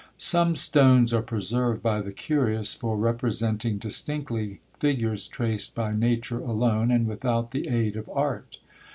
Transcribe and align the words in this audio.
Some 0.17 0.55
stones 0.55 1.13
are 1.13 1.21
preserved 1.21 1.83
by 1.83 2.01
the 2.01 2.11
curious, 2.11 2.73
for 2.73 2.97
representing 2.97 3.77
distinctly 3.77 4.59
figures 4.79 5.27
traced 5.27 5.75
by 5.75 5.93
nature 5.93 6.39
alone, 6.39 6.89
and 6.89 7.05
without 7.05 7.51
the 7.51 7.67
aid 7.67 7.95
of 7.95 8.09
art. 8.09 8.57